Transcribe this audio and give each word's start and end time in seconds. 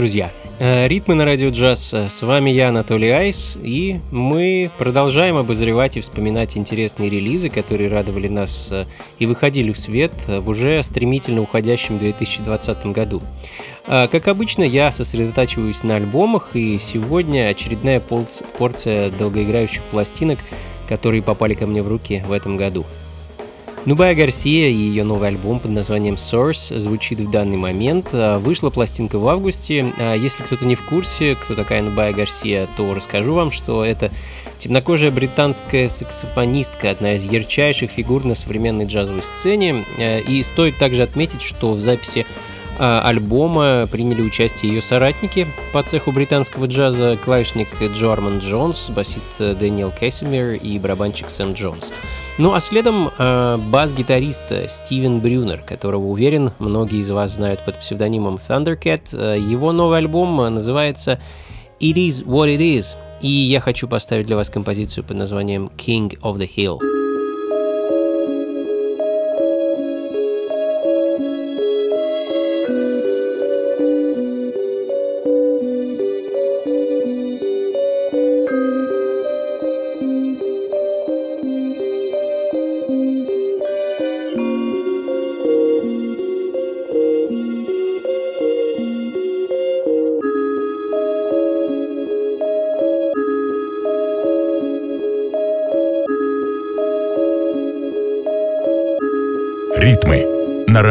Друзья! 0.00 0.32
Э, 0.58 0.88
Ритмы 0.88 1.14
на 1.14 1.26
радио 1.26 1.50
джаз. 1.50 1.92
С 1.92 2.22
вами 2.22 2.48
я, 2.48 2.70
Анатолий 2.70 3.10
Айс, 3.10 3.58
и 3.62 4.00
мы 4.10 4.70
продолжаем 4.78 5.36
обозревать 5.36 5.98
и 5.98 6.00
вспоминать 6.00 6.56
интересные 6.56 7.10
релизы, 7.10 7.50
которые 7.50 7.90
радовали 7.90 8.28
нас 8.28 8.68
э, 8.72 8.86
и 9.18 9.26
выходили 9.26 9.72
в 9.72 9.78
свет 9.78 10.14
в 10.26 10.48
уже 10.48 10.82
стремительно 10.82 11.42
уходящем 11.42 11.98
2020 11.98 12.86
году. 12.86 13.20
Э, 13.86 14.08
как 14.08 14.26
обычно, 14.28 14.62
я 14.62 14.90
сосредотачиваюсь 14.90 15.82
на 15.82 15.96
альбомах, 15.96 16.56
и 16.56 16.78
сегодня 16.78 17.48
очередная 17.48 18.00
порция 18.00 19.10
долгоиграющих 19.10 19.82
пластинок, 19.90 20.38
которые 20.88 21.22
попали 21.22 21.52
ко 21.52 21.66
мне 21.66 21.82
в 21.82 21.88
руки 21.88 22.24
в 22.26 22.32
этом 22.32 22.56
году. 22.56 22.86
Нубая 23.86 24.14
Гарсия 24.14 24.68
и 24.68 24.74
ее 24.74 25.04
новый 25.04 25.28
альбом 25.28 25.58
под 25.58 25.70
названием 25.70 26.16
Source 26.16 26.78
звучит 26.78 27.18
в 27.18 27.30
данный 27.30 27.56
момент. 27.56 28.10
А, 28.12 28.38
вышла 28.38 28.68
пластинка 28.68 29.18
в 29.18 29.26
августе. 29.26 29.90
А, 29.98 30.14
если 30.14 30.42
кто-то 30.42 30.66
не 30.66 30.74
в 30.74 30.84
курсе, 30.84 31.34
кто 31.34 31.54
такая 31.54 31.80
Нубая 31.80 32.12
Гарсия, 32.12 32.68
то 32.76 32.92
расскажу 32.92 33.32
вам, 33.32 33.50
что 33.50 33.82
это 33.82 34.10
темнокожая 34.58 35.10
британская 35.10 35.88
саксофонистка, 35.88 36.90
одна 36.90 37.14
из 37.14 37.24
ярчайших 37.24 37.90
фигур 37.90 38.22
на 38.26 38.34
современной 38.34 38.84
джазовой 38.84 39.22
сцене. 39.22 39.86
А, 39.98 40.18
и 40.18 40.42
стоит 40.42 40.76
также 40.78 41.02
отметить, 41.02 41.40
что 41.40 41.72
в 41.72 41.80
записи 41.80 42.26
альбома 42.80 43.86
приняли 43.90 44.22
участие 44.22 44.72
ее 44.72 44.82
соратники 44.82 45.46
по 45.72 45.82
цеху 45.82 46.12
британского 46.12 46.66
джаза, 46.66 47.18
клавишник 47.22 47.68
Джо 47.80 48.12
Арман 48.12 48.38
Джонс, 48.38 48.90
басист 48.90 49.38
Дэниел 49.38 49.92
Кэссимер 49.92 50.54
и 50.54 50.78
барабанщик 50.78 51.28
Сэм 51.28 51.52
Джонс. 51.52 51.92
Ну 52.38 52.54
а 52.54 52.60
следом 52.60 53.10
э, 53.18 53.58
бас-гитарист 53.70 54.44
Стивен 54.68 55.20
Брюнер, 55.20 55.60
которого, 55.60 56.06
уверен, 56.06 56.52
многие 56.58 57.00
из 57.00 57.10
вас 57.10 57.34
знают 57.34 57.64
под 57.64 57.80
псевдонимом 57.80 58.36
Thundercat. 58.36 59.14
Э, 59.14 59.38
его 59.38 59.72
новый 59.72 59.98
альбом 59.98 60.36
называется 60.54 61.20
It 61.80 61.94
Is 61.94 62.24
What 62.24 62.56
It 62.56 62.60
Is, 62.60 62.96
и 63.20 63.28
я 63.28 63.60
хочу 63.60 63.88
поставить 63.88 64.26
для 64.26 64.36
вас 64.36 64.48
композицию 64.48 65.04
под 65.04 65.18
названием 65.18 65.70
King 65.76 66.18
of 66.20 66.36
the 66.36 66.48
Hill. 66.48 66.89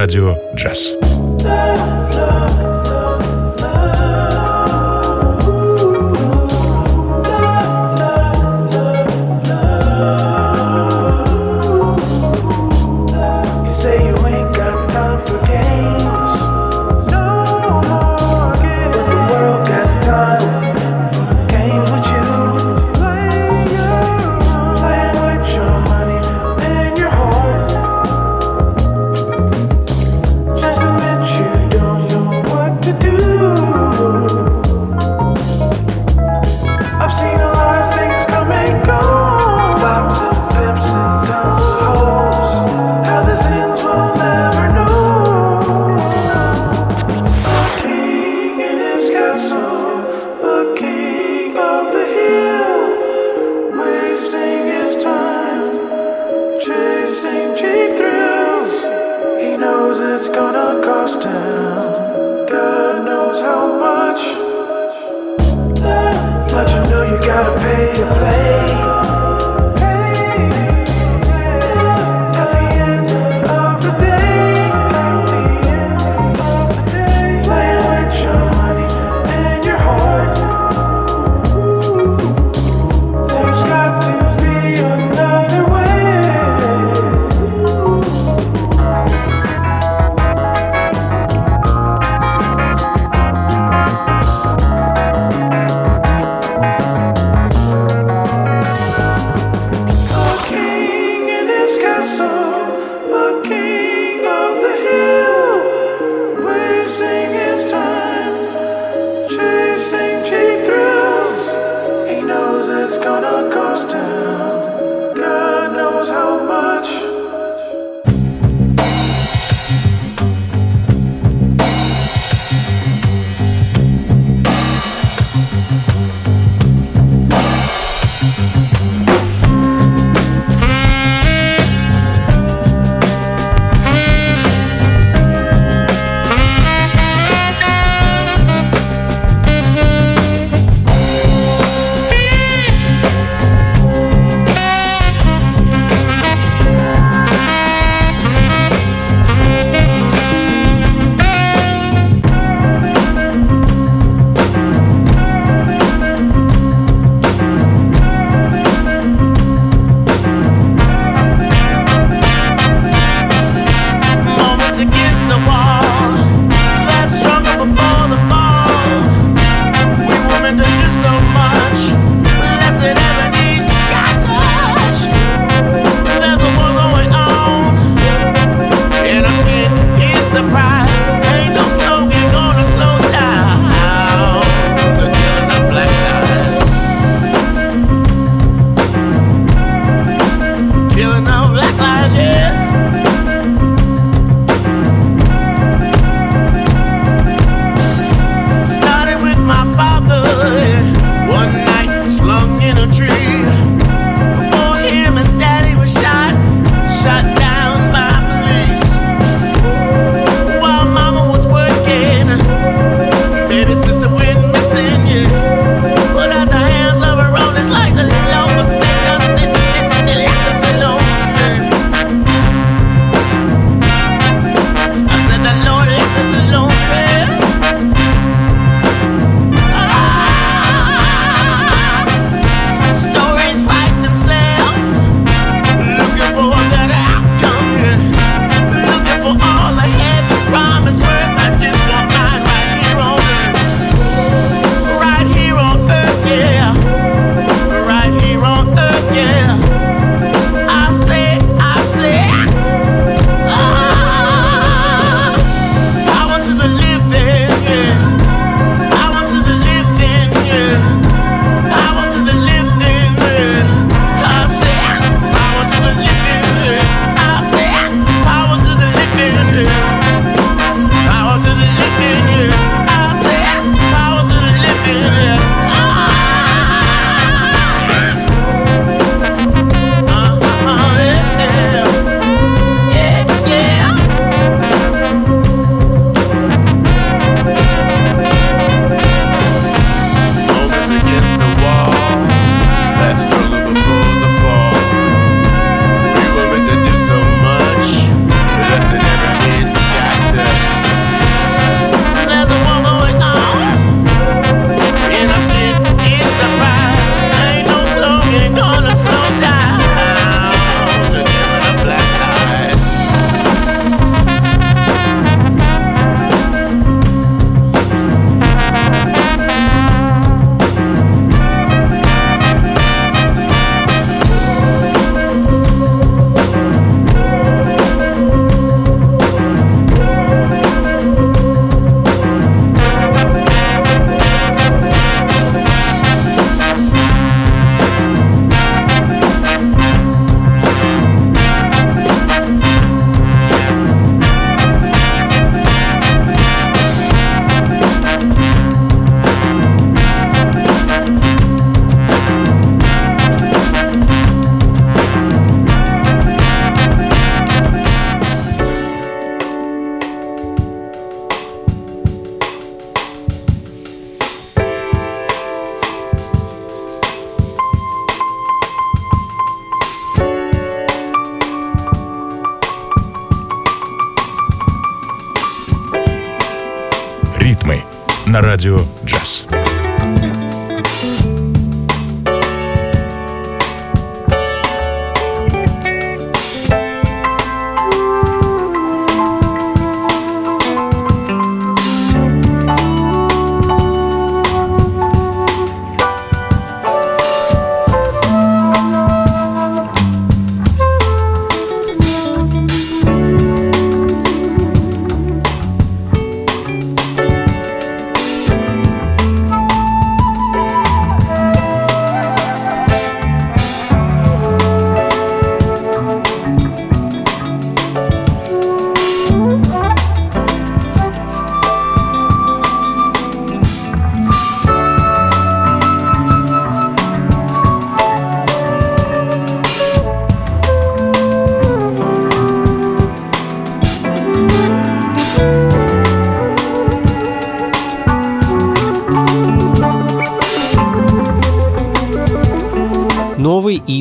Радио 0.09 0.35
«Джаз». 0.55 1.08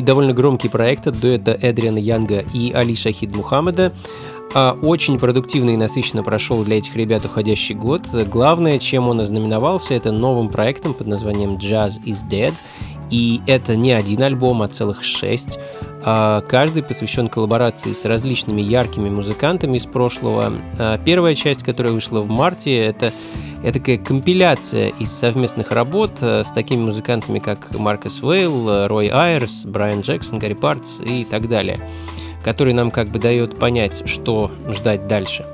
Довольно 0.09 0.33
громкий 0.33 0.69
проект 0.69 1.05
от 1.05 1.19
дуэта 1.19 1.51
Эдриана 1.51 1.99
Янга 1.99 2.43
и 2.51 2.71
Али 2.73 2.95
Шахид 2.95 3.35
Мухаммеда. 3.35 3.93
А, 4.55 4.75
очень 4.81 5.19
продуктивно 5.19 5.69
и 5.69 5.77
насыщенно 5.77 6.23
прошел 6.23 6.63
для 6.63 6.79
этих 6.79 6.95
ребят 6.95 7.25
уходящий 7.25 7.75
год. 7.75 8.07
Главное, 8.11 8.79
чем 8.79 9.07
он 9.07 9.19
ознаменовался, 9.19 9.93
это 9.93 10.11
новым 10.11 10.49
проектом 10.49 10.95
под 10.95 11.05
названием 11.05 11.57
Jazz 11.57 12.03
is 12.03 12.27
Dead. 12.27 12.55
И 13.11 13.41
это 13.45 13.75
не 13.75 13.91
один 13.91 14.23
альбом, 14.23 14.63
а 14.63 14.67
целых 14.67 15.03
шесть. 15.03 15.59
А 16.03 16.41
каждый 16.41 16.83
посвящен 16.83 17.27
коллаборации 17.27 17.91
с 17.91 18.05
различными 18.05 18.61
яркими 18.61 19.09
музыкантами 19.09 19.77
из 19.77 19.85
прошлого. 19.85 20.53
А 20.77 20.97
первая 20.97 21.35
часть, 21.35 21.63
которая 21.63 21.93
вышла 21.93 22.21
в 22.21 22.29
марте, 22.29 22.77
это 22.77 23.11
это 23.61 23.79
такая 23.79 23.97
компиляция 23.97 24.89
из 24.99 25.11
совместных 25.11 25.71
работ 25.71 26.11
э, 26.21 26.45
с 26.45 26.51
такими 26.51 26.81
музыкантами, 26.81 27.39
как 27.39 27.77
Маркус 27.77 28.21
Вейл, 28.21 28.87
Рой 28.87 29.07
Айрс, 29.07 29.65
Брайан 29.65 29.99
Джексон, 29.99 30.39
Гарри 30.39 30.53
Партс 30.53 31.01
и 31.01 31.25
так 31.25 31.49
далее, 31.49 31.77
который 32.41 32.71
нам 32.71 32.89
как 32.89 33.09
бы 33.09 33.19
дает 33.19 33.59
понять, 33.59 34.07
что 34.09 34.49
ждать 34.69 35.07
дальше. 35.07 35.45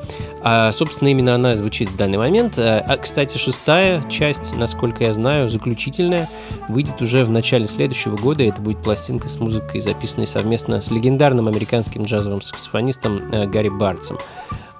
А, 0.47 0.71
собственно, 0.71 1.07
именно 1.07 1.33
она 1.33 1.55
звучит 1.55 1.89
в 1.89 1.97
данный 1.97 2.19
момент. 2.19 2.59
А, 2.59 2.77
а, 2.87 2.97
кстати, 2.97 3.35
шестая 3.35 4.03
часть, 4.09 4.55
насколько 4.55 5.03
я 5.03 5.11
знаю, 5.11 5.49
заключительная, 5.49 6.29
выйдет 6.69 7.01
уже 7.01 7.25
в 7.25 7.31
начале 7.31 7.65
следующего 7.65 8.15
года. 8.15 8.43
Это 8.43 8.61
будет 8.61 8.77
пластинка 8.83 9.27
с 9.27 9.39
музыкой, 9.39 9.81
записанной 9.81 10.27
совместно 10.27 10.81
с 10.81 10.91
легендарным 10.91 11.47
американским 11.47 12.03
джазовым 12.03 12.43
саксофонистом 12.43 13.33
э, 13.33 13.47
Гарри 13.47 13.69
Бартсом. 13.69 14.19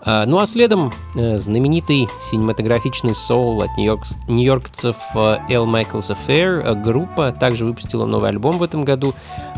А, 0.01 0.27
ну 0.27 0.37
а 0.37 0.45
следом 0.45 0.93
э, 1.15 1.39
знаменитый 1.39 2.09
синематографичный 2.21 3.15
соул 3.15 3.63
от 3.63 3.75
нью-йоркцев 3.75 4.97
L. 5.15 5.65
Michaels 5.65 6.15
Affair. 6.15 6.75
Группа 6.79 7.31
также 7.31 7.65
выпустила 7.65 8.05
новый 8.05 8.29
альбом 8.29 8.59
в 8.59 8.63
этом 8.63 8.85
году, 8.85 9.15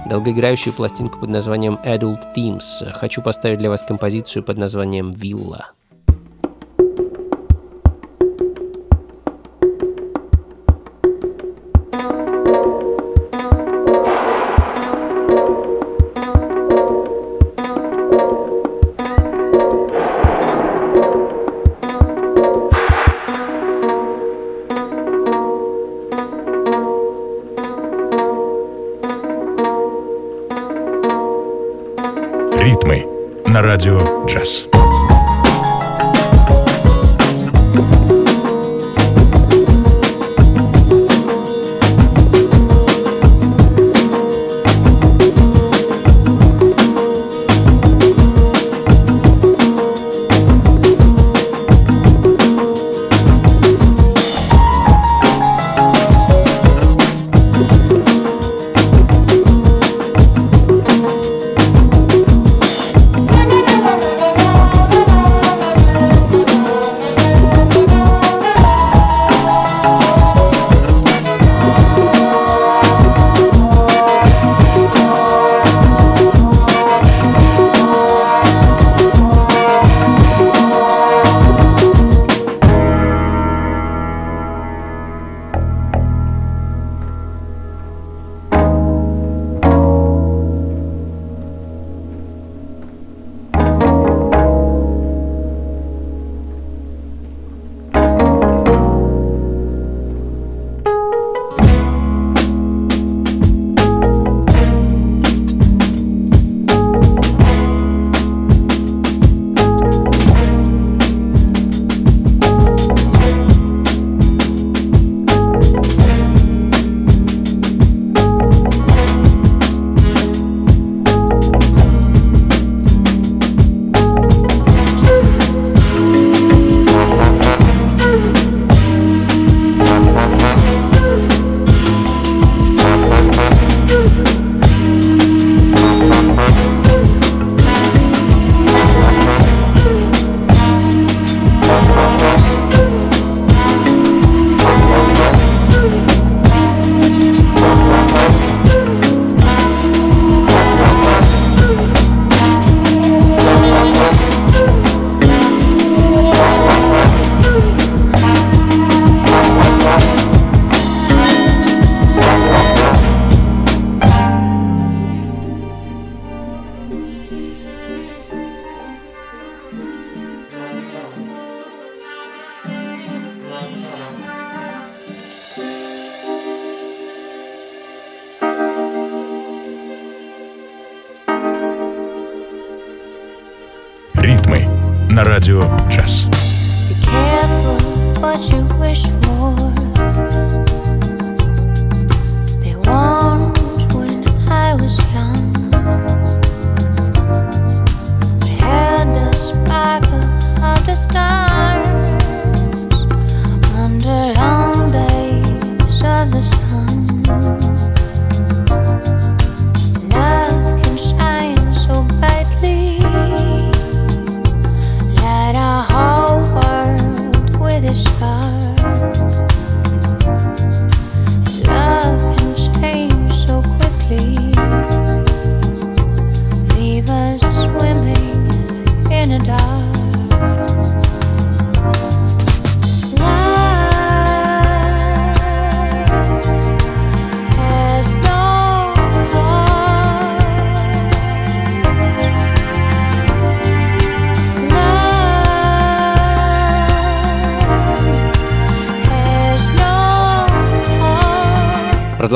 долгоиграющую 0.09 0.71
пластинку 0.71 1.19
под 1.19 1.27
названием 1.27 1.77
Adult 1.83 2.21
Themes. 2.33 2.93
Хочу 2.93 3.21
поставить 3.21 3.59
для 3.59 3.69
вас 3.69 3.83
композицию 3.83 4.43
под 4.43 4.57
названием 4.57 5.11
«Вилла». 5.11 5.71
Радио 33.61 34.25
«Джаз». 34.25 34.66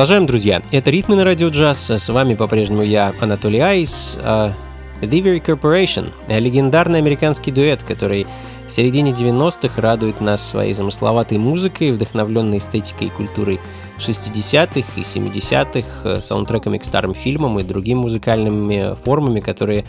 Продолжаем, 0.01 0.25
друзья. 0.25 0.63
Это 0.72 0.89
«Ритмы 0.89 1.15
на 1.15 1.24
радио 1.24 1.50
джаз». 1.50 1.91
С 1.91 2.10
вами 2.10 2.34
по-прежнему 2.34 2.81
я, 2.81 3.13
Анатолий 3.22 3.60
Айс. 3.60 4.17
Uh, 4.24 4.51
Delivery 5.00 5.39
Corporation– 5.46 6.12
легендарный 6.27 6.98
американский 6.98 7.51
дуэт, 7.51 7.84
который 7.84 8.25
в 8.71 8.73
середине 8.73 9.11
90-х 9.11 9.81
радует 9.81 10.21
нас 10.21 10.41
своей 10.41 10.71
замысловатой 10.71 11.37
музыкой, 11.37 11.91
вдохновленной 11.91 12.59
эстетикой 12.59 13.07
и 13.07 13.09
культурой 13.09 13.59
60-х 13.97 14.87
и 14.95 15.01
70-х, 15.01 16.21
саундтреками 16.21 16.77
к 16.77 16.85
старым 16.85 17.13
фильмам 17.13 17.59
и 17.59 17.63
другими 17.63 17.99
музыкальными 17.99 18.95
формами, 18.95 19.41
которые 19.41 19.83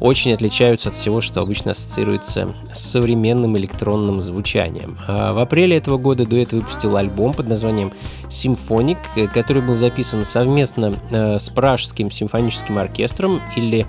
очень 0.00 0.34
отличаются 0.34 0.90
от 0.90 0.94
всего, 0.94 1.22
что 1.22 1.40
обычно 1.40 1.70
ассоциируется 1.70 2.54
с 2.74 2.78
современным 2.78 3.56
электронным 3.56 4.20
звучанием. 4.20 4.98
А 5.08 5.32
в 5.32 5.38
апреле 5.38 5.78
этого 5.78 5.96
года 5.96 6.26
дуэт 6.26 6.52
выпустил 6.52 6.94
альбом 6.98 7.32
под 7.32 7.48
названием 7.48 7.90
«Симфоник», 8.28 8.98
который 9.32 9.62
был 9.62 9.76
записан 9.76 10.26
совместно 10.26 10.94
э, 11.10 11.38
с 11.38 11.48
Пражским 11.48 12.10
симфоническим 12.10 12.76
оркестром 12.76 13.40
или 13.56 13.86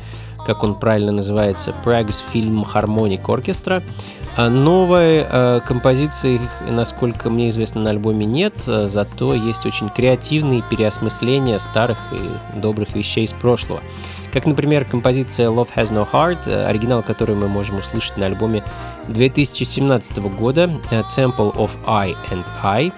как 0.48 0.64
он 0.64 0.76
правильно 0.76 1.12
называется, 1.12 1.76
Prague's 1.84 2.22
Film 2.34 2.66
Harmonic 2.74 3.24
Orchestra. 3.26 3.84
А 4.38 4.50
новой 4.50 5.26
э, 5.28 5.62
композиции, 5.66 6.40
насколько 6.70 7.32
мне 7.32 7.50
известно, 7.50 7.82
на 7.82 7.90
альбоме 7.90 8.28
нет, 8.28 8.54
э, 8.68 8.86
зато 8.86 9.34
есть 9.34 9.66
очень 9.66 9.90
креативные 9.90 10.62
переосмысления 10.62 11.58
старых 11.58 11.98
и 12.12 12.60
добрых 12.60 12.94
вещей 12.94 13.24
из 13.24 13.34
прошлого. 13.34 13.82
Как, 14.32 14.46
например, 14.46 14.86
композиция 14.86 15.48
Love 15.48 15.70
Has 15.76 15.92
No 15.92 16.08
Heart, 16.08 16.38
э, 16.46 16.66
оригинал 16.68 17.02
которую 17.02 17.40
мы 17.40 17.48
можем 17.48 17.80
услышать 17.80 18.18
на 18.18 18.28
альбоме 18.28 18.64
2017 19.08 20.20
года 20.20 20.70
э, 20.92 21.02
Temple 21.16 21.56
of 21.56 21.72
I 21.88 22.16
and 22.30 22.46
I. 22.62 22.92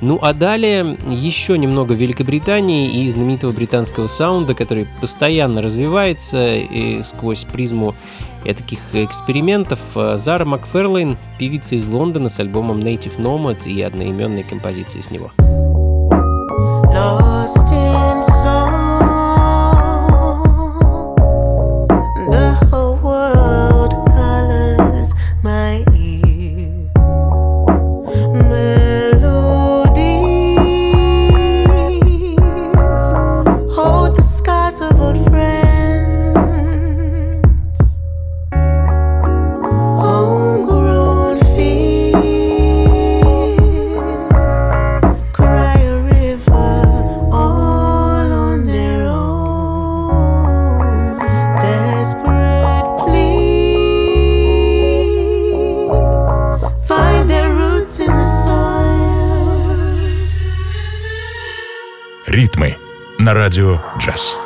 Ну 0.00 0.20
а 0.22 0.32
далее 0.32 0.96
еще 1.08 1.58
немного 1.58 1.94
Великобритании 1.94 3.02
и 3.02 3.08
знаменитого 3.08 3.50
британского 3.50 4.06
саунда, 4.06 4.54
который 4.54 4.86
постоянно 5.00 5.60
развивается 5.60 6.54
и 6.54 7.02
сквозь 7.02 7.44
призму 7.44 7.94
таких 8.52 8.80
экспериментов. 8.92 9.80
Э, 9.96 10.18
Зара 10.18 10.44
Макферлейн, 10.44 11.16
певица 11.38 11.76
из 11.76 11.86
Лондона 11.88 12.28
с 12.28 12.38
альбомом 12.38 12.80
Native 12.80 13.16
Nomad 13.16 13.66
и 13.66 13.80
одноименной 13.80 14.42
композицией 14.42 15.02
с 15.02 15.10
него. 15.10 15.30
Lost 16.92 17.72
in 17.72 18.03
радио 63.54 63.78
«Джаз». 63.98 64.43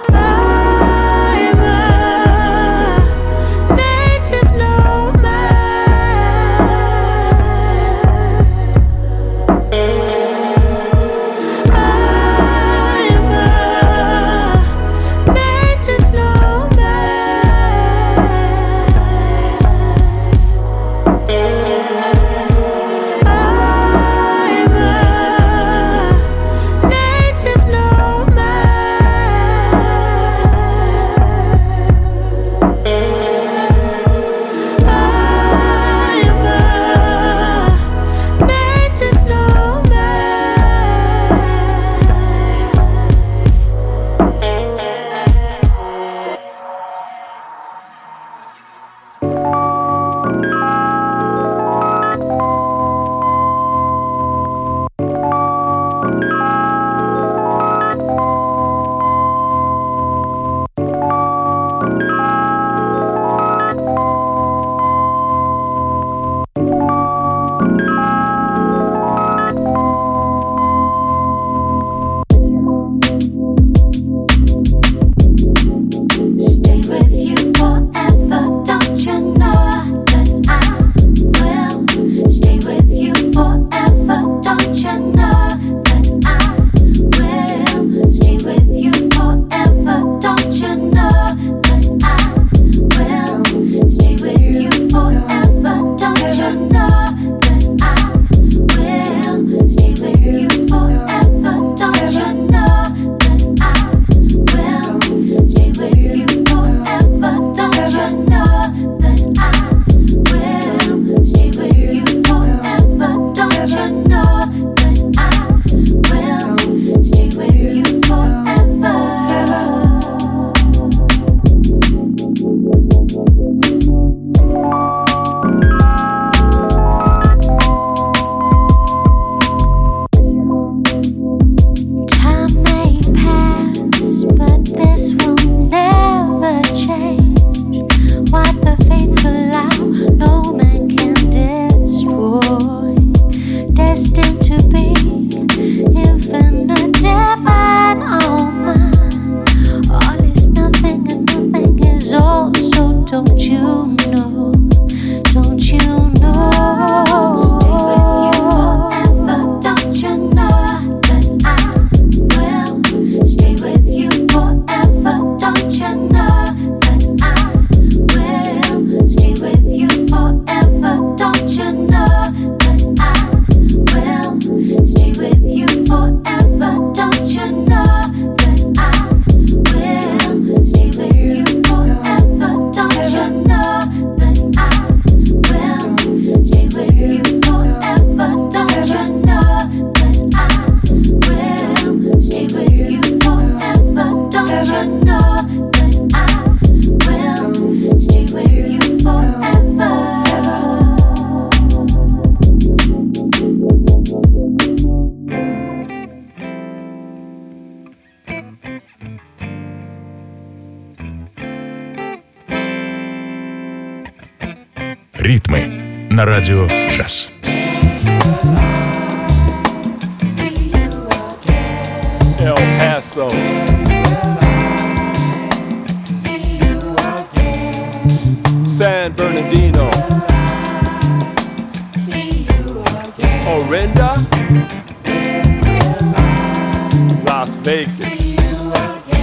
Vegas. 237.69 238.01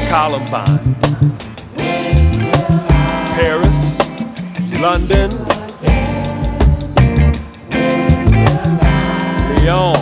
Columbine. 0.07 0.95
Paris. 3.33 4.79
London. 4.79 5.31
Lyon. 9.63 9.94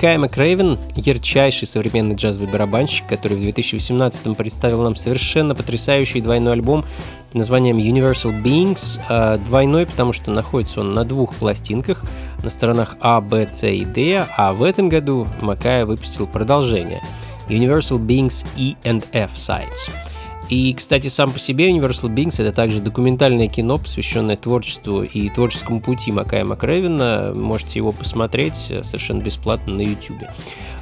Макай 0.00 0.16
Макрейвен— 0.16 0.78
ярчайший 0.96 1.68
современный 1.68 2.16
джазовый 2.16 2.48
барабанщик, 2.48 3.06
который 3.06 3.36
в 3.36 3.42
2018-м 3.42 4.34
представил 4.34 4.80
нам 4.82 4.96
совершенно 4.96 5.54
потрясающий 5.54 6.22
двойной 6.22 6.54
альбом 6.54 6.86
названием 7.34 7.76
Universal 7.76 8.42
Beings. 8.42 8.98
А 9.10 9.36
двойной, 9.36 9.84
потому 9.84 10.14
что 10.14 10.30
находится 10.30 10.80
он 10.80 10.94
на 10.94 11.04
двух 11.04 11.34
пластинках, 11.34 12.06
на 12.42 12.48
сторонах 12.48 12.96
А, 13.02 13.20
Б, 13.20 13.46
С 13.50 13.66
и 13.66 13.84
Д, 13.84 14.26
а 14.38 14.54
в 14.54 14.62
этом 14.62 14.88
году 14.88 15.28
Макая 15.42 15.84
выпустил 15.84 16.26
продолжение 16.26 17.02
Universal 17.50 17.98
Beings 17.98 18.46
E 18.56 18.76
and 18.84 19.04
F 19.12 19.34
Sides— 19.34 19.90
и, 20.50 20.74
кстати, 20.74 21.06
сам 21.06 21.30
по 21.32 21.38
себе 21.38 21.70
Universal 21.70 22.12
Beings— 22.12 22.34
это 22.42 22.52
также 22.52 22.80
документальное 22.80 23.46
кино, 23.46 23.78
посвященное 23.78 24.36
творчеству 24.36 25.02
и 25.02 25.30
творческому 25.30 25.80
пути 25.80 26.10
Макая 26.10 26.44
Макревина. 26.44 27.32
Можете 27.36 27.78
его 27.78 27.92
посмотреть 27.92 28.66
э, 28.70 28.82
совершенно 28.82 29.22
бесплатно 29.22 29.74
на 29.74 29.82
YouTube. 29.82 30.18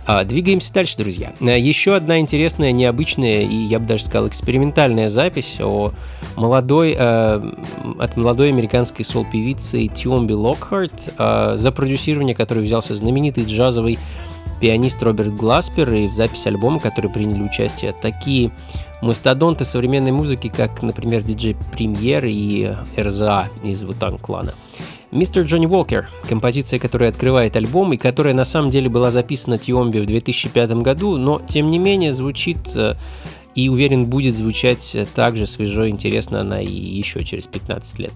А, 0.06 0.24
двигаемся 0.24 0.72
дальше, 0.72 0.96
друзья. 0.96 1.34
Э, 1.40 1.60
еще 1.60 1.94
одна 1.94 2.18
интересная, 2.18 2.72
необычная 2.72 3.42
и, 3.42 3.54
я 3.54 3.78
бы 3.78 3.84
даже 3.84 4.04
сказал, 4.04 4.26
экспериментальная 4.28 5.10
запись 5.10 5.58
о 5.60 5.92
молодой, 6.34 6.96
э, 6.98 7.50
от 7.98 8.16
молодой 8.16 8.48
американской 8.48 9.04
сол-певицы 9.04 9.86
Тиомби 9.88 10.32
Локхарт, 10.32 11.12
э, 11.18 11.52
за 11.56 11.72
продюсирование 11.72 12.34
которой 12.34 12.64
взялся 12.64 12.94
знаменитый 12.94 13.44
джазовый 13.44 13.98
пианист 14.62 15.02
Роберт 15.02 15.34
Гласпер, 15.34 15.92
и 15.92 16.08
в 16.08 16.12
записи 16.12 16.48
альбома, 16.48 16.80
который 16.80 17.10
приняли 17.10 17.42
участие 17.42 17.92
такие 17.92 18.50
мастодонты 19.00 19.64
современной 19.64 20.12
музыки, 20.12 20.52
как, 20.54 20.82
например, 20.82 21.22
диджей 21.22 21.56
Премьер 21.72 22.24
и 22.26 22.74
РЗА 22.96 23.48
из 23.64 23.84
Вутан 23.84 24.18
клана. 24.18 24.54
Мистер 25.10 25.44
Джонни 25.44 25.66
Уолкер, 25.66 26.10
композиция, 26.28 26.78
которая 26.78 27.08
открывает 27.08 27.56
альбом 27.56 27.94
и 27.94 27.96
которая 27.96 28.34
на 28.34 28.44
самом 28.44 28.68
деле 28.68 28.90
была 28.90 29.10
записана 29.10 29.56
Тиомби 29.56 30.00
в 30.00 30.06
2005 30.06 30.70
году, 30.82 31.16
но 31.16 31.40
тем 31.48 31.70
не 31.70 31.78
менее 31.78 32.12
звучит 32.12 32.58
э, 32.76 32.94
и 33.54 33.70
уверен 33.70 34.06
будет 34.06 34.36
звучать 34.36 34.96
так 35.14 35.36
же 35.38 35.46
свежо 35.46 35.84
и 35.84 35.90
интересно 35.90 36.42
она 36.42 36.60
и 36.60 36.70
еще 36.70 37.24
через 37.24 37.46
15 37.46 37.98
лет. 38.00 38.12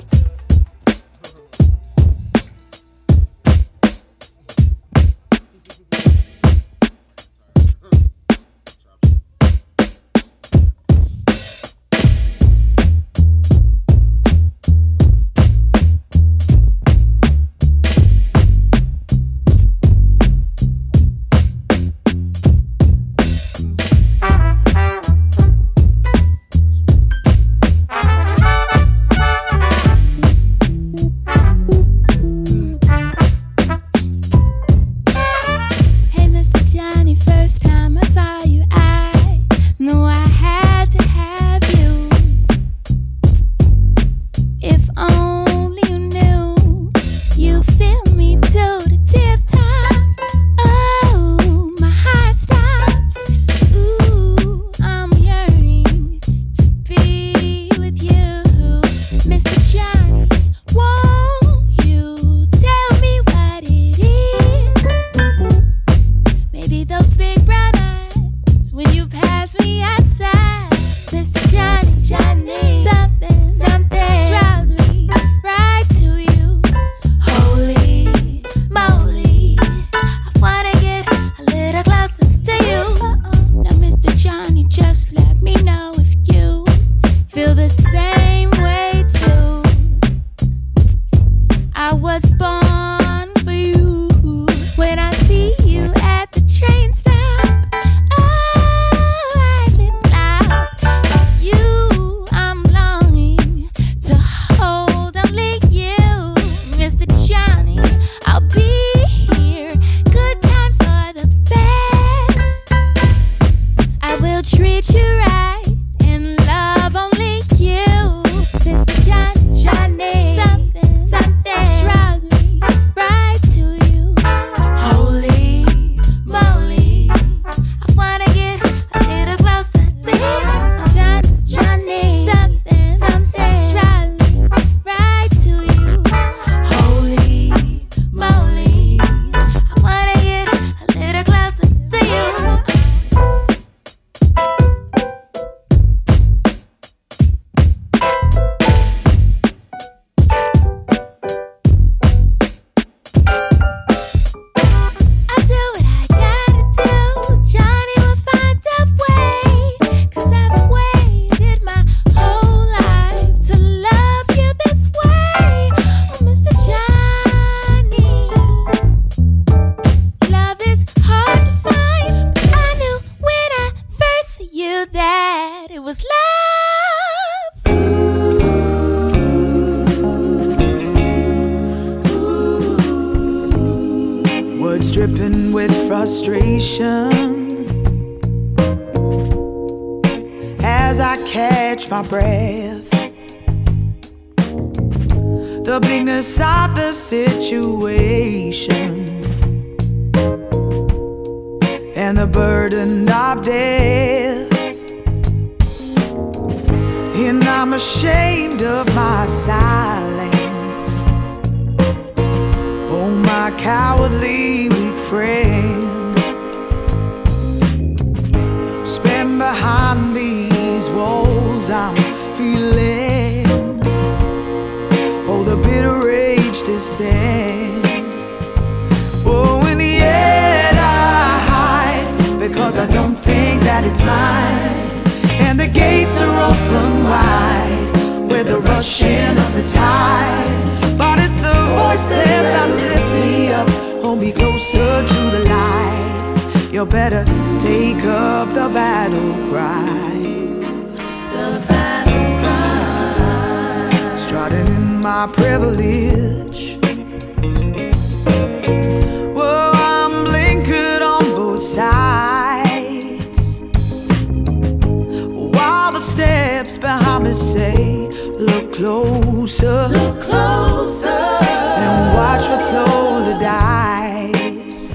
Look 268.43 268.73
closer, 268.73 269.87
look 269.87 270.21
closer, 270.21 271.07
and 271.07 272.17
watch 272.17 272.49
what 272.49 272.61
slowly 272.61 273.39
dies. 273.39 274.89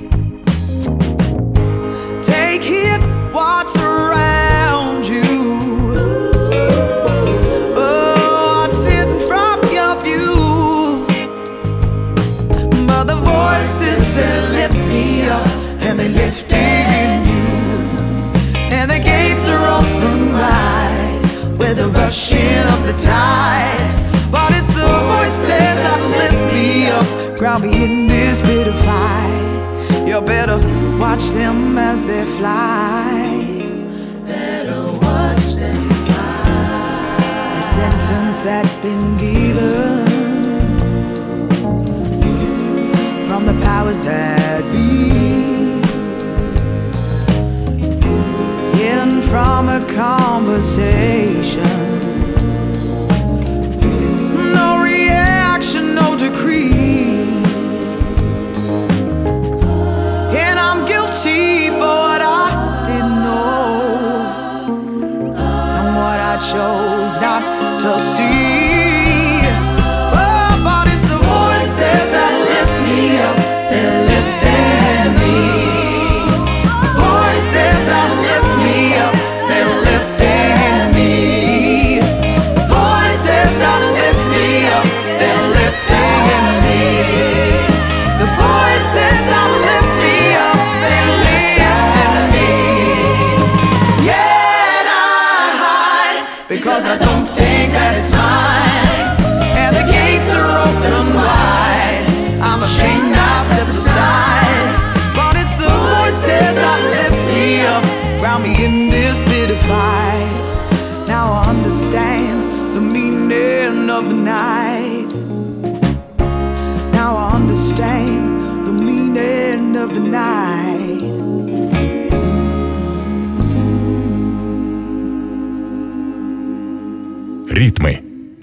Take 2.28 2.62
heed 2.62 3.00
what's 3.32 3.78
around 3.78 5.08
you. 5.08 5.24
Oh, 7.78 8.68
what's 8.68 8.84
in 8.84 9.18
from 9.30 9.62
your 9.72 9.96
view. 10.02 11.06
But 12.86 13.06
the 13.06 13.16
voices 13.16 14.14
that 14.16 14.52
lift 14.52 14.76
me 14.76 15.30
up 15.30 15.48
and 15.88 15.98
they 15.98 16.10
lift 16.10 16.52
in 16.52 17.26
you. 17.26 17.48
And 18.76 18.92
the 18.92 19.00
gates 19.00 19.48
are 19.48 19.80
open 19.80 20.34
wide 20.34 21.58
with 21.58 21.78
the 21.78 21.88
rushing 21.88 22.77
the 22.88 22.94
tide. 22.94 23.92
But 24.32 24.54
it's 24.54 24.74
the 24.74 24.88
voices 25.14 25.76
that 25.84 26.00
lift 26.20 26.42
me 26.54 26.88
up, 26.88 27.06
ground 27.38 27.64
me 27.64 27.84
in 27.84 28.08
this 28.08 28.42
bit 28.42 28.68
of 28.68 28.80
fight. 28.80 30.06
You 30.08 30.22
better 30.22 30.58
watch 30.98 31.26
them 31.32 31.78
as 31.78 32.06
they 32.06 32.24
fly. 32.38 33.44
Better 34.26 34.86
watch 35.04 35.56
them 35.56 35.90
fly. 36.06 37.56
The 37.58 37.62
sentence 37.62 38.40
that's 38.40 38.78
been 38.78 39.18
given 39.18 40.06
from 43.28 43.46
the 43.48 43.54
powers 43.66 44.02
that 44.04 44.64
be. 44.72 45.10
Hidden 48.78 49.22
from 49.24 49.68
a 49.68 49.82
conversation. 49.94 51.97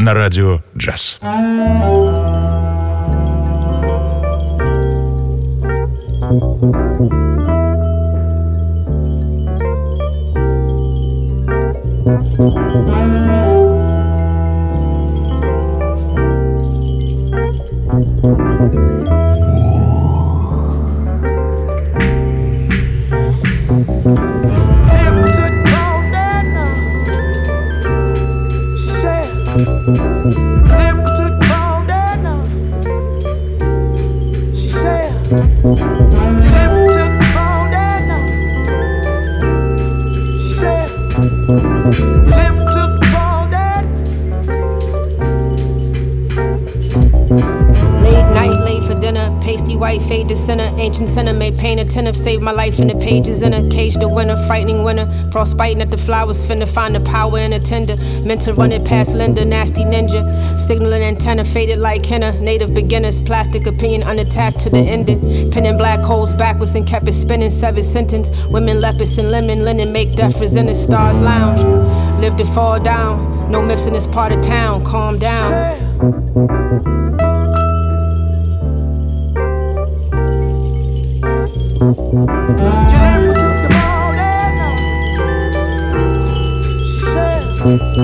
На 0.04 0.14
радио 0.14 0.58
джаз. 0.76 1.18
Never 6.30 7.13
Saved 52.24 52.42
my 52.42 52.52
life 52.52 52.78
in 52.78 52.86
the 52.86 52.94
pages 52.94 53.42
in 53.42 53.52
a 53.52 53.68
cage. 53.68 53.96
The 53.96 54.08
winner, 54.08 54.38
frightening 54.46 54.82
winner. 54.82 55.04
Frostbiting 55.30 55.82
at 55.82 55.90
the 55.90 55.98
flowers. 55.98 56.42
Finna 56.42 56.66
find 56.66 56.94
the 56.94 57.00
power 57.00 57.38
in 57.38 57.52
a 57.52 57.60
tender. 57.60 57.96
Meant 58.24 58.40
to 58.46 58.54
run 58.54 58.72
it 58.72 58.82
past 58.82 59.14
Linda, 59.14 59.44
nasty 59.44 59.82
ninja. 59.84 60.58
Signaling 60.58 61.02
antenna 61.02 61.44
faded 61.44 61.80
like 61.80 62.06
henna. 62.06 62.32
Native 62.40 62.72
beginners, 62.72 63.20
plastic 63.20 63.66
opinion 63.66 64.02
unattached 64.04 64.58
to 64.60 64.70
the 64.70 64.78
ending. 64.78 65.20
Pinning 65.50 65.76
black 65.76 66.00
holes 66.00 66.32
backwards 66.32 66.74
and 66.74 66.86
kept 66.86 67.06
it 67.06 67.12
spinning. 67.12 67.50
Seven 67.50 67.82
sentence. 67.82 68.30
Women, 68.46 68.80
lepers 68.80 69.18
and 69.18 69.30
lemon 69.30 69.62
linen 69.62 69.92
make 69.92 70.14
death 70.14 70.40
the 70.40 70.74
Stars 70.74 71.20
lounge. 71.20 71.60
Live 72.22 72.36
to 72.36 72.46
fall 72.46 72.80
down. 72.80 73.50
No 73.50 73.60
myths 73.60 73.84
in 73.84 73.92
this 73.92 74.06
part 74.06 74.32
of 74.32 74.42
town. 74.42 74.82
Calm 74.82 75.18
down. 75.18 76.63
Opportunity 87.64 87.96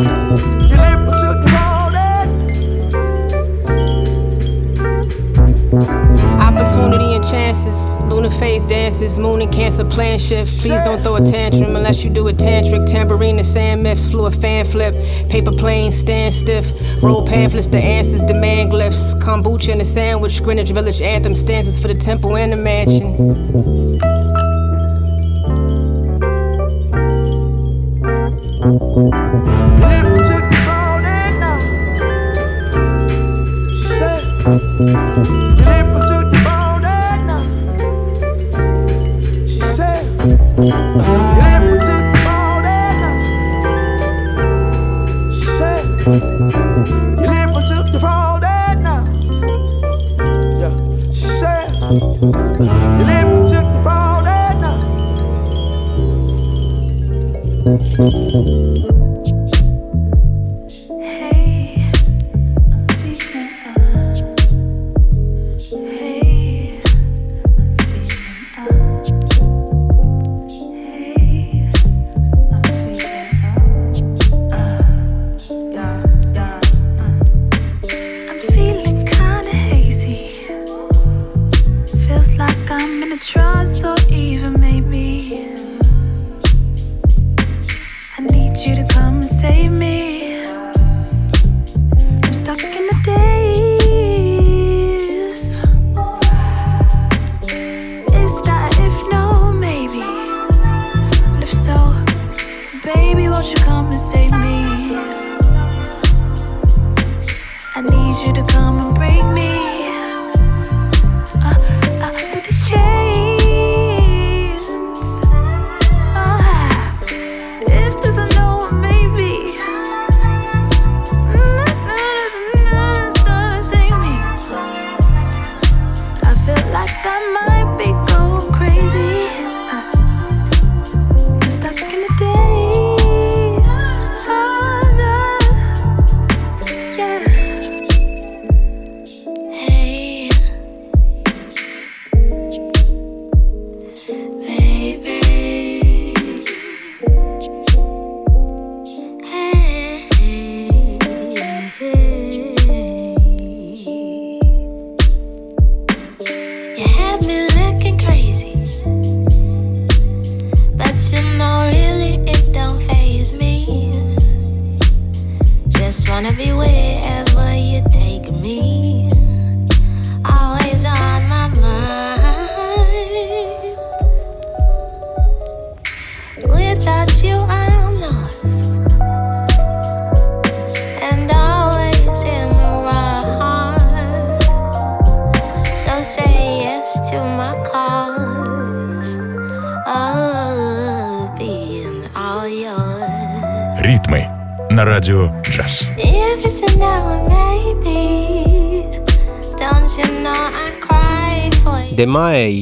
and 7.12 7.22
chances, 7.22 7.86
lunar 8.10 8.30
phase 8.30 8.66
dances, 8.66 9.18
moon 9.18 9.42
and 9.42 9.52
cancer 9.52 9.84
plan 9.84 10.18
shifts. 10.18 10.62
Please 10.62 10.82
don't 10.82 11.02
throw 11.02 11.16
a 11.16 11.22
tantrum 11.22 11.76
unless 11.76 12.02
you 12.02 12.08
do 12.08 12.26
a 12.28 12.32
tantric. 12.32 12.86
Tambourine 12.86 13.36
and 13.36 13.44
sand 13.44 13.82
myths, 13.82 14.10
flew 14.10 14.24
a 14.24 14.30
fan 14.30 14.64
flip. 14.64 14.94
Paper 15.28 15.52
planes 15.52 15.94
stand 15.94 16.32
stiff. 16.32 16.72
Roll 17.02 17.26
pamphlets, 17.26 17.66
the 17.66 17.76
answers, 17.76 18.24
demand 18.24 18.72
glyphs. 18.72 19.12
Kombucha 19.20 19.72
and 19.72 19.82
a 19.82 19.84
sandwich, 19.84 20.42
Greenwich 20.42 20.70
Village 20.70 21.02
anthem 21.02 21.34
stanzas 21.34 21.78
for 21.78 21.88
the 21.88 21.94
temple 21.94 22.34
and 22.34 22.54
the 22.54 22.56
mansion. 22.56 23.14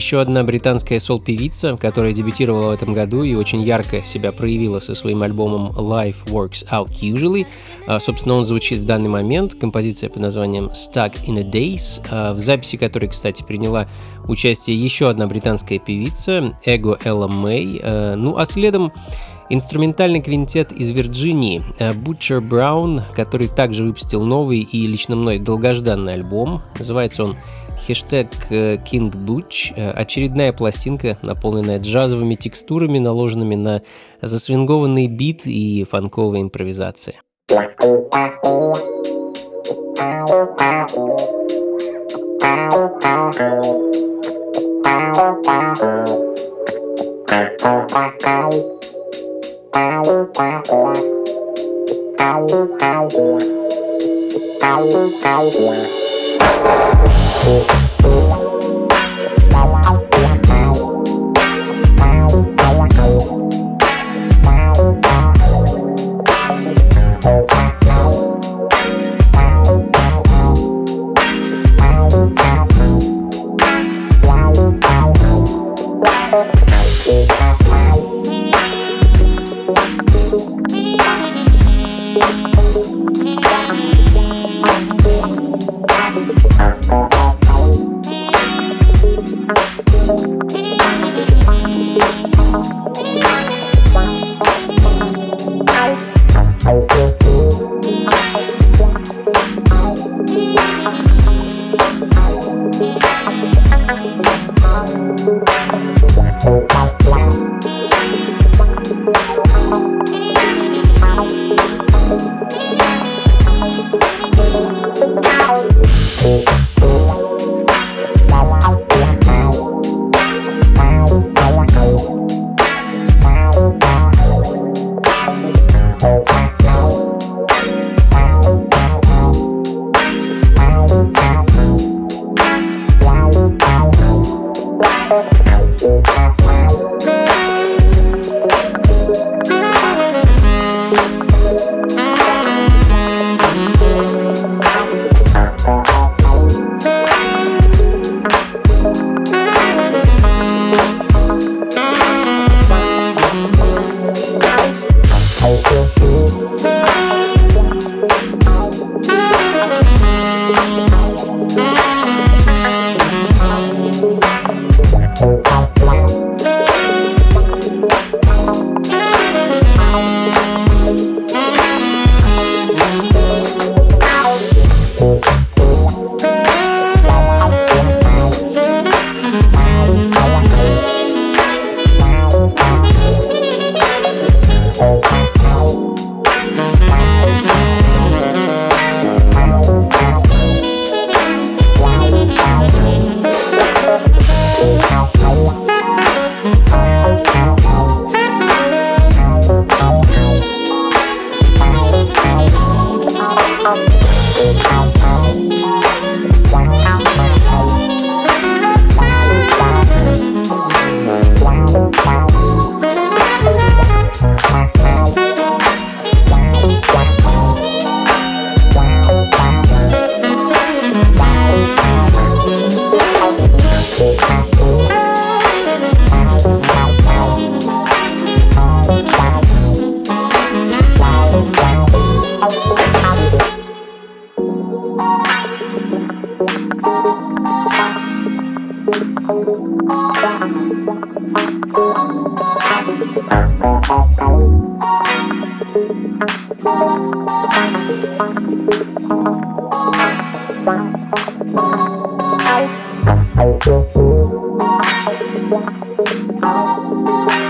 Еще 0.09 0.23
одна 0.23 0.43
британская 0.43 0.99
сол-певица, 1.01 1.77
которая 1.77 2.15
дебютировала 2.15 2.71
в 2.71 2.75
этом 2.75 2.95
году 2.95 3.25
и 3.25 3.35
очень 3.35 3.61
ярко 3.61 4.03
себя 4.07 4.33
проявила 4.33 4.81
со 4.81 4.95
своим 4.95 5.21
альбомом 5.21 5.67
Life 5.77 6.25
Works 6.29 6.67
Out 6.71 6.93
Usually. 7.03 7.47
А, 7.87 8.01
собственно, 8.01 8.37
он 8.37 8.47
звучит 8.47 8.79
в 8.79 8.87
данный 8.87 9.11
момент. 9.11 9.55
Композиция 9.57 10.09
под 10.09 10.23
названием 10.23 10.71
Stuck 10.71 11.27
in 11.27 11.41
a 11.41 11.43
Days, 11.43 12.03
а, 12.11 12.33
в 12.33 12.39
записи 12.39 12.79
которой, 12.79 13.09
кстати, 13.11 13.43
приняла 13.43 13.87
участие 14.29 14.83
еще 14.83 15.11
одна 15.11 15.27
британская 15.27 15.79
певица, 15.79 16.57
Эго 16.65 16.99
Элла 17.05 17.29
Мэй. 17.29 17.79
А, 17.83 18.17
ну, 18.17 18.39
а 18.39 18.47
следом 18.47 18.91
Инструментальный 19.51 20.21
квинтет 20.21 20.73
из 20.73 20.91
Вирджинии 20.91 21.63
Butcher 21.79 22.47
Brown, 22.47 23.03
который 23.15 23.49
также 23.49 23.83
выпустил 23.83 24.23
новый 24.23 24.61
и 24.61 24.87
лично 24.87 25.17
мной 25.17 25.39
долгожданный 25.39 26.15
альбом. 26.15 26.61
Называется 26.79 27.25
он 27.25 27.37
Хештег 27.81 28.29
э, 28.51 28.77
King 28.77 29.11
Butch 29.13 29.73
э,– 29.77 29.91
очередная 29.97 30.53
пластинка, 30.53 31.17
наполненная 31.23 31.79
джазовыми 31.79 32.35
текстурами, 32.35 32.99
наложенными 32.99 33.55
на 33.55 33.83
засвингованный 34.21 35.07
бит 35.07 35.47
и 35.47 35.87
фанковые 35.89 36.43
импровизации. 36.43 37.21
Thank 56.61 57.03
you. 57.03 57.08
Oh, 57.51 57.67
oh. 58.03 58.29
oh. 58.33 58.38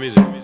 music. 0.00 0.39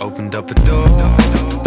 opened 0.00 0.34
up 0.34 0.50
a 0.50 0.54
door. 0.54 1.59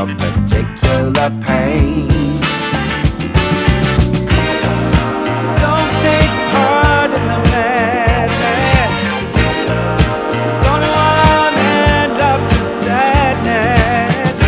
some 0.00 0.16
particular 0.16 1.28
pain. 1.44 2.08
Don't 5.62 5.90
take 6.06 6.32
part 6.52 7.10
in 7.18 7.24
the. 7.28 7.38
It's 10.46 10.58
gonna 10.66 10.94
end 12.00 12.18
up 12.30 12.42
in 12.56 12.66
sadness. 12.84 14.38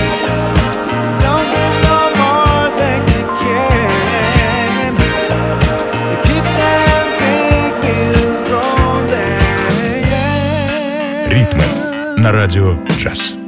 Don't 1.25 1.47
give 1.55 1.77
no 1.91 1.99
more 2.23 2.65
than 2.81 3.01
you 3.13 3.25
can 3.43 4.91
to 6.09 6.15
keep 6.29 6.47
them 6.61 7.05
big 7.21 7.73
wheels 7.85 8.41
rolling. 8.53 9.43
На 12.23 12.31
радио 12.33 12.69
час. 12.99 13.42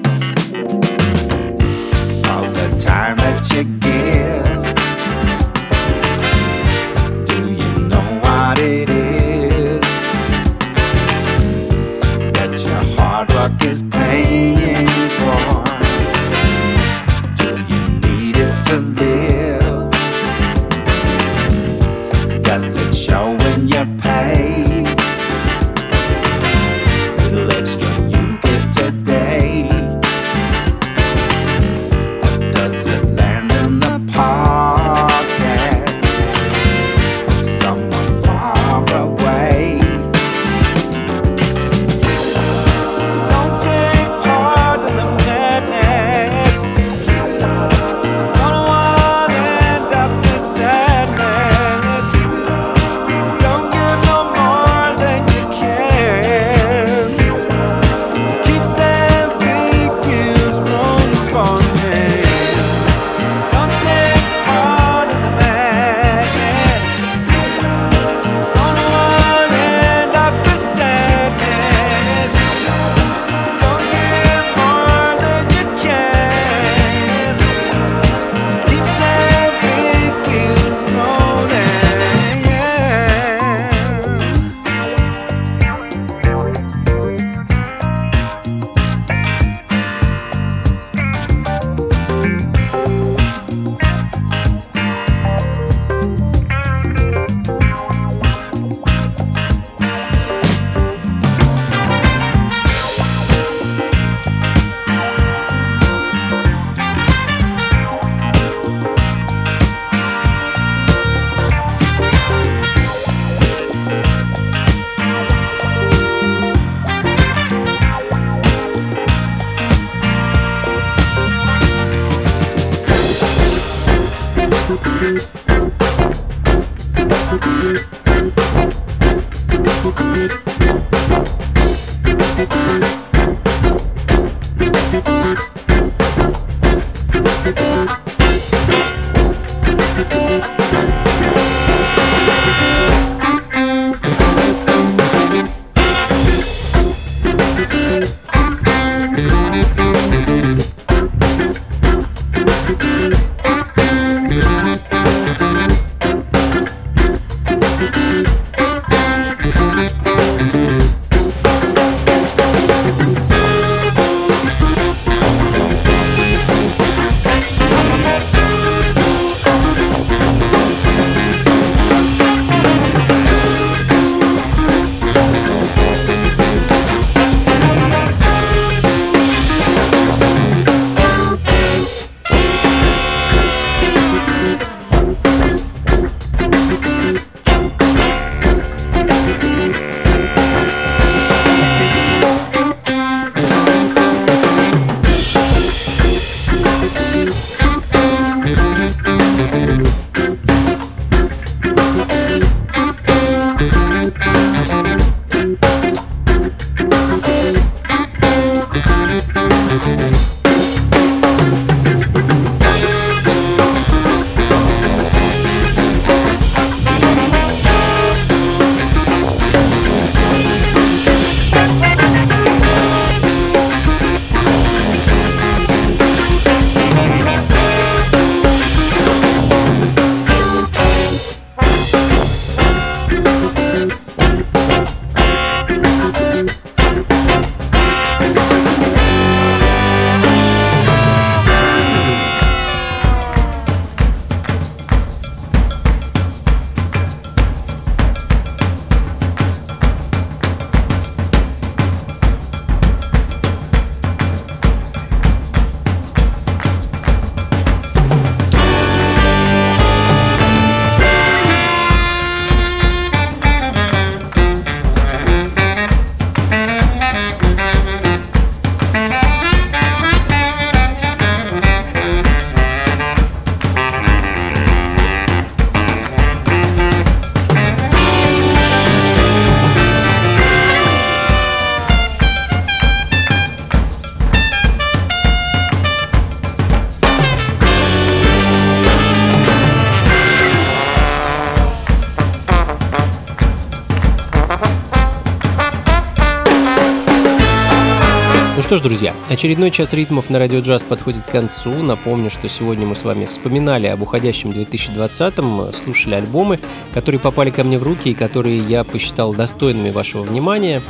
Что 298.75 298.79
ж, 298.79 298.89
друзья, 298.89 299.14
очередной 299.29 299.70
час 299.70 299.93
ритмов 299.93 300.31
на 300.31 300.41
радио 300.41 300.59
джаз 300.59 300.83
подходит 300.83 301.22
к 301.22 301.31
концу. 301.31 301.70
Напомню, 301.70 302.29
что 302.29 302.49
сегодня 302.49 302.85
мы 302.85 302.97
с 302.97 303.05
вами 303.05 303.25
вспоминали 303.25 303.87
об 303.87 304.03
уходящем 304.03 304.51
2020-м, 304.51 305.72
слушали 305.72 306.16
альбомы, 306.16 306.59
которые 306.93 307.20
попали 307.20 307.51
ко 307.51 307.62
мне 307.62 307.79
в 307.79 307.85
руки 307.85 308.11
и 308.11 308.14
которые 308.14 308.59
я 308.59 308.83
посчитал 308.83 309.33
достойными 309.33 309.91
вашего 309.91 310.22
внимания. 310.22 310.83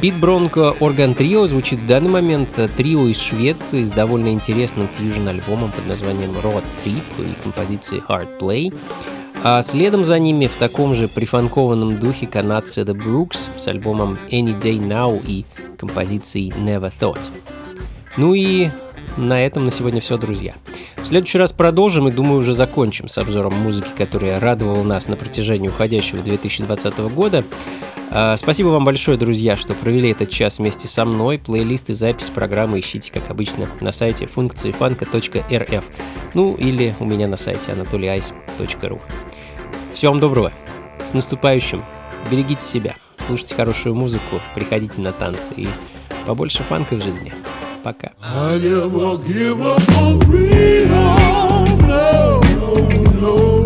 Бит 0.00 0.14
Бронко 0.14 0.70
Орган 0.80 1.14
Трио 1.14 1.46
звучит 1.46 1.78
в 1.78 1.86
данный 1.86 2.08
момент 2.08 2.48
трио 2.78 3.06
из 3.08 3.20
Швеции 3.20 3.84
с 3.84 3.90
довольно 3.90 4.28
интересным 4.28 4.88
фьюжн-альбомом 4.88 5.72
под 5.72 5.86
названием 5.86 6.30
Road 6.42 6.64
Trip 6.82 7.02
и 7.18 7.42
композицией 7.42 8.02
Hard 8.08 8.38
Play. 8.38 8.72
А 9.44 9.62
следом 9.62 10.04
за 10.04 10.18
ними 10.18 10.46
в 10.46 10.56
таком 10.56 10.94
же 10.94 11.06
прифанкованном 11.06 12.00
духе 12.00 12.26
канадцы 12.26 12.82
The 12.82 12.94
Brooks 12.94 13.50
с 13.56 13.68
альбомом 13.68 14.18
Any 14.30 14.58
Day 14.58 14.78
Now 14.78 15.22
и 15.24 15.44
композицией 15.78 16.50
Never 16.50 16.90
Thought. 16.90 17.30
Ну 18.16 18.34
и 18.34 18.68
на 19.16 19.44
этом 19.44 19.64
на 19.64 19.70
сегодня 19.70 20.00
все, 20.00 20.18
друзья. 20.18 20.54
В 20.96 21.06
следующий 21.06 21.38
раз 21.38 21.52
продолжим 21.52 22.08
и, 22.08 22.10
думаю, 22.10 22.40
уже 22.40 22.52
закончим 22.52 23.06
с 23.06 23.16
обзором 23.16 23.54
музыки, 23.54 23.88
которая 23.96 24.40
радовала 24.40 24.82
нас 24.82 25.06
на 25.06 25.14
протяжении 25.14 25.68
уходящего 25.68 26.20
2020 26.20 26.98
года. 26.98 27.44
А, 28.10 28.36
спасибо 28.36 28.68
вам 28.68 28.84
большое, 28.84 29.18
друзья, 29.18 29.56
что 29.56 29.74
провели 29.74 30.10
этот 30.10 30.30
час 30.30 30.58
вместе 30.58 30.88
со 30.88 31.04
мной. 31.04 31.38
Плейлисты, 31.38 31.94
запись 31.94 32.30
программы 32.30 32.80
ищите, 32.80 33.12
как 33.12 33.30
обычно, 33.30 33.68
на 33.80 33.92
сайте 33.92 34.26
функции 34.26 34.72
фанка.рф. 34.72 35.84
Ну 36.34 36.54
или 36.54 36.94
у 37.00 37.04
меня 37.04 37.28
на 37.28 37.36
сайте 37.36 37.72
anatolyice.ru. 37.72 39.00
Всего 39.92 40.12
вам 40.12 40.20
доброго. 40.20 40.52
С 41.04 41.12
наступающим. 41.12 41.84
Берегите 42.30 42.62
себя. 42.64 42.94
Слушайте 43.18 43.54
хорошую 43.54 43.94
музыку. 43.94 44.40
Приходите 44.54 45.00
на 45.00 45.12
танцы. 45.12 45.52
И 45.56 45.68
побольше 46.26 46.62
фанка 46.62 46.94
в 46.94 47.02
жизни. 47.02 47.32
Пока. 47.82 48.12
I 48.22 48.58
never 48.58 49.18
give 49.18 49.60
up 49.60 49.82
on 50.00 50.18
freedom. 50.24 50.88
No, 51.86 52.40
no, 52.40 52.80
no, 53.20 53.57